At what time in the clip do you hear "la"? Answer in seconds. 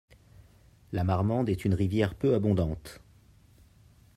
0.93-1.03